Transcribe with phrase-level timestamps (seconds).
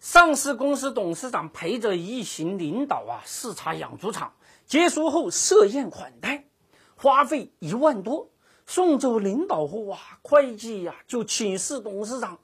[0.00, 4.32] 上市公司董事长陪着一行领导啊视察养猪场，
[4.64, 6.46] 结束后设宴款待，
[6.96, 8.30] 花费一万多。
[8.66, 12.38] 送走领导后啊，会计呀就请示董事长，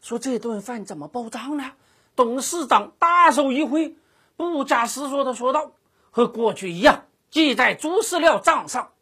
[0.00, 1.72] 说这顿饭怎么报账呢？
[2.14, 3.96] 董事长大手一挥，
[4.36, 5.72] 不假思索的说道
[6.12, 8.92] ：“和过去一样，记在猪饲料账上。”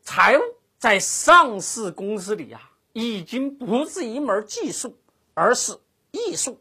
[0.00, 0.40] 财务
[0.78, 4.96] 在上市公司里啊，已经不是一门技术，
[5.34, 5.76] 而是
[6.12, 6.60] 艺术。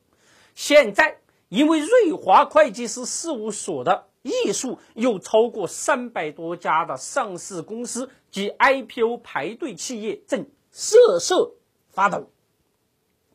[0.56, 1.20] 现在，
[1.50, 11.52] 因为瑞华会计师事务所的艺术有超过三百多家的上市公司及 IPO 排队企业正瑟瑟
[11.90, 12.32] 发抖。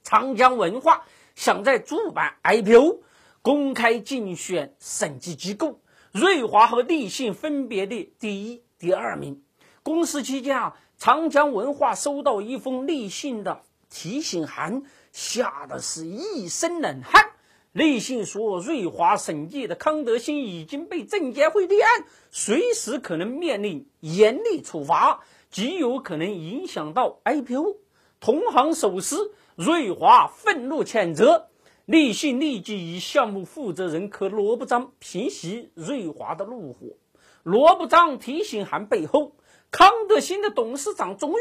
[0.03, 1.05] 长江文化
[1.37, 3.03] 想在主板 IPO，
[3.43, 5.79] 公开竞选审计机构，
[6.13, 9.43] 瑞华和立信分别列第一、第二名。
[9.83, 13.61] 公示期间啊，长江文化收到一封立信的
[13.91, 14.83] 提醒函。
[15.13, 17.31] 吓得是一身冷汗。
[17.73, 27.77] 立信说：“瑞华审计的康德新已经被证监会立案，随时可能面临严厉处罚，极有可能影响到 IPO。”
[28.19, 31.49] 同行手撕，瑞华愤怒谴责。
[31.87, 36.97] 立信立即以项目负责人科罗布章平息瑞华的怒火。
[37.45, 39.37] 罗布章提醒函背后，
[39.71, 41.37] 康德新的董事长钟玉，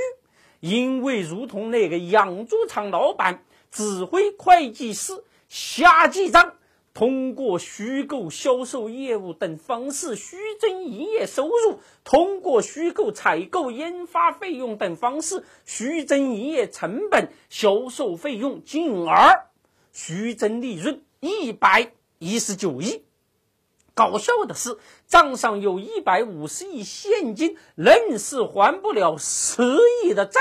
[0.60, 3.44] 因为如同那个养猪场老板。
[3.72, 6.56] 指挥会计师瞎记账，
[6.94, 19.48] 通过虚构销售业务等方式虚增营业收入，通过虚构采购研发费用等方式虚增营业成本、销售费用，进而
[19.94, 23.04] 虚增利润一百一十九亿。
[23.94, 29.62] 搞笑的是，账上有一百五十亿现金，愣是还不了十
[30.04, 30.40] 亿的债。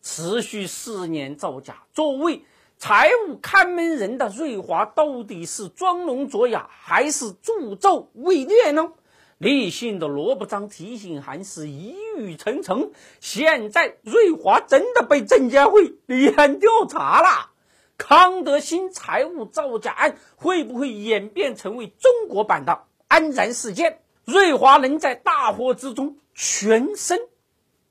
[0.00, 2.44] 持续四年造假，作为
[2.76, 8.92] 财务看门人的瑞华到底是装聋作哑还是助纣为虐呢？
[9.38, 12.90] 立信的罗布章提醒函是一语成谶。
[13.20, 17.50] 现在瑞华真的被证监会立案调查了，
[17.96, 24.00] 康德新财务造假案会不会演变成为中国版的安然事件？
[24.24, 27.20] 瑞华能在大火之中全身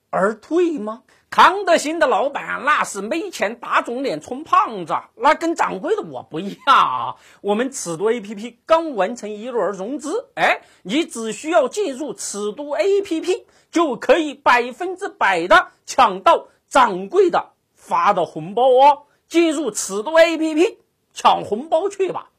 [0.10, 1.04] 而退吗？
[1.30, 7.16] 康德新的老板那是没钱打肿脸充胖子，那跟掌柜的我不一样啊！
[7.42, 19.04] 我们尺度 A P P 刚完成一轮融资，哎，你只需要进入尺度 A P P 就可以百分之百的抢到掌柜的发的红包哦！
[19.28, 20.80] 进入尺度 A P P
[21.14, 22.30] 抢红包去吧！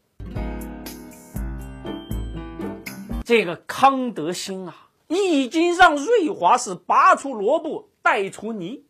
[3.24, 7.90] 这个康德新啊，已经让瑞华是拔出萝卜。
[8.08, 8.86] 带出泥，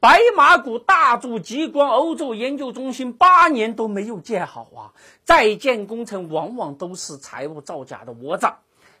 [0.00, 4.92] 白马股大筑激光欧洲研究中心八年都没有建好啊！
[5.24, 8.46] 在建工程往往都是财务造假的窝子。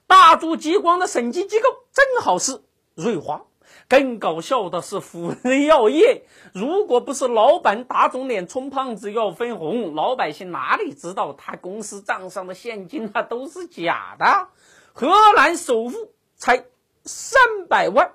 [0.06, 2.62] 大筑激光的审计机构正好是
[2.94, 3.42] 瑞华。
[3.86, 6.22] 更搞笑的是辅仁药业，
[6.54, 14.48] 如果不是老板打肿脸充胖子要分红，老百姓哪里知道他公司账上的现金那都是假的？
[14.94, 16.64] 荷兰首富才
[17.04, 17.38] 三
[17.68, 18.12] 百万。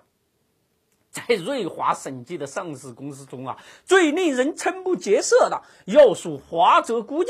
[1.15, 7.27] 在瑞华审计的上市公司中啊，最令人瞠目结舌的要数华泽钴业。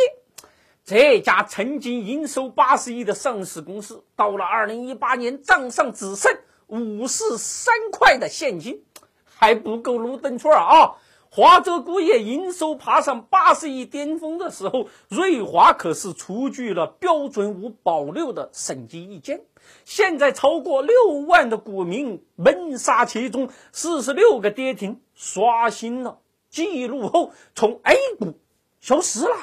[0.83, 6.35] 这家曾经营收八十亿的上市公司，到了二零一八年，账上只剩
[6.65, 8.83] 五十三块的现金，
[9.23, 10.95] 还不够撸顿串啊！
[11.35, 19.41] 华泽钴业营收爬上八十亿巅峰的时候，瑞华可是出具了标准无保留的审计意见。
[19.83, 20.95] 现在超过六
[21.27, 26.19] 万的股民闷杀其中，四十六个跌停刷新了
[26.49, 28.39] 记录后，从 A 股
[28.79, 29.35] 消失了。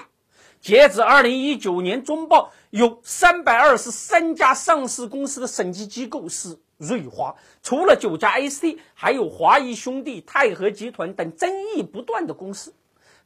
[0.63, 6.57] 截至二零一九年中报，有三百二十三家上市公司的审计机构是。
[6.83, 12.75] 瑞华除了九家 ACT，还有华谊兄弟、泰禾集团等争议不断的公司。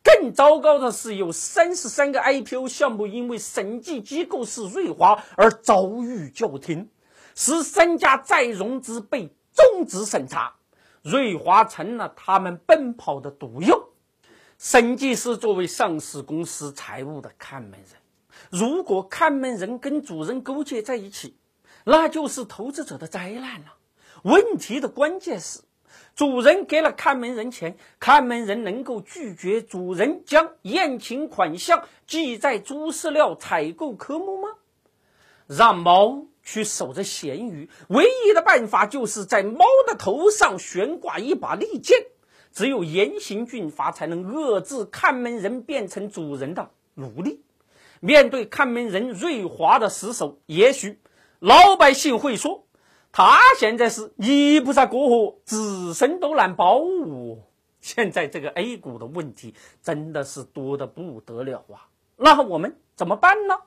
[0.04, 6.90] 更糟糕的是，有三十三个 IPO 项目因为审计机构是瑞华而遭遇叫停，
[7.34, 10.54] 十三家再融资被终止审查，
[11.02, 13.88] 瑞华成了他们奔跑的毒药。
[14.58, 17.90] 审计师作为上市公司财务的看门人，
[18.50, 21.38] 如果看门人跟主人勾结在一起。
[21.88, 23.74] 那就是投资者的灾难了。
[24.24, 25.60] 问题的关键是，
[26.16, 34.48] 主人给了看门人钱，看门人能够拒绝主人将宴请款项记在猪饲料采购科目吗？
[35.46, 42.06] 让猫去守着咸鱼，唯一的办法就是在猫的头上悬挂一把利剑。
[42.52, 47.44] 只有严刑峻法，才能遏制看门人变成主人的奴隶。
[48.00, 50.98] 面对看门人瑞华的死守，也许
[51.46, 52.66] 老百姓会说，
[53.12, 57.38] 他现在是泥菩萨过河，自身都难保哦。
[57.80, 61.86] 现在这个 A 股的问题真的是多的不得了啊！
[62.16, 63.60] 那我们怎么办呢？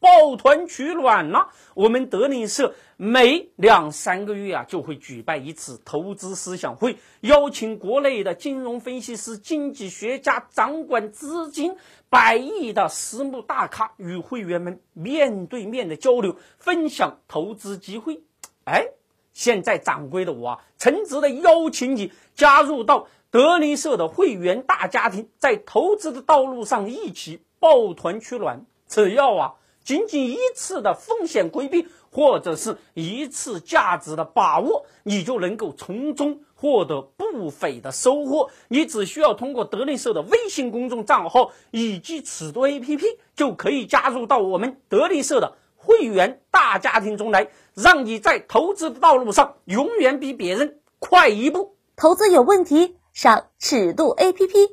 [0.00, 1.46] 抱团取暖呢？
[1.74, 11.76] 我们德林社每两三个月啊，就会举办一次投资思想会，邀请国内的金融分析师、经济学家、掌管资金
[12.08, 18.22] 百亿的私募大咖，与会员们面对面的交流，分享投资机会。
[18.64, 18.86] 哎，
[19.32, 23.06] 现在掌柜的我啊，诚挚的邀请你加入到。
[23.32, 29.54] 德林社的会员大家庭在投资的道路上一起抱团取暖，只要啊，
[29.84, 38.50] 仅仅一次的风险规避，或者是一次价值的把握，你就能够从中获得不菲的收获。
[38.68, 51.76] 你只需要通过德林社的微信公众账号以及尺度 APP，就可以加入到我们德林社的会员大家庭中来，让你在投资的道路上永远比别人快一步。
[51.96, 52.96] 投资有问题？
[53.12, 54.70] 上尺度 APP，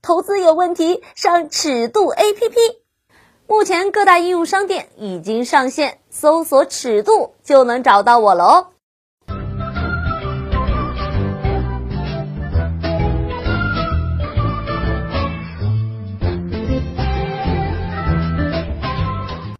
[0.00, 2.83] 投资有问题上尺度 APP。
[3.46, 8.66] 目前各大应用商店已经上线，搜索尺度就能找到我了哦。